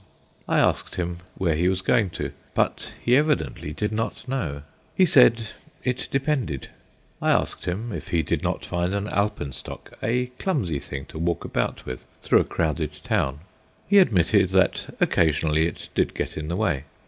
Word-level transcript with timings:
I 0.49 0.57
asked 0.57 0.95
him 0.95 1.19
where 1.37 1.55
he 1.55 1.69
was 1.69 1.83
going 1.83 2.09
to, 2.17 2.31
but 2.55 2.95
he 3.05 3.15
evidently 3.15 3.71
did 3.71 3.91
not 3.91 4.27
know. 4.27 4.63
He 4.95 5.05
said 5.05 5.49
it 5.83 6.07
depended. 6.09 6.69
I 7.21 7.29
asked 7.29 7.65
him 7.65 7.91
if 7.91 8.07
he 8.07 8.23
did 8.23 8.41
not 8.41 8.65
find 8.65 8.95
an 8.95 9.07
alpenstock 9.07 9.93
a 10.01 10.31
clumsy 10.39 10.79
thing 10.79 11.05
to 11.05 11.19
walk 11.19 11.45
about 11.45 11.85
with 11.85 12.03
through 12.23 12.39
a 12.39 12.43
crowded 12.45 12.93
town; 13.03 13.41
he 13.87 13.99
admitted 13.99 14.49
that 14.49 14.91
occasionally 14.99 15.67
it 15.67 15.89
did 15.93 16.15
get 16.15 16.35
in 16.35 16.47
the 16.47 16.55
way. 16.55 16.85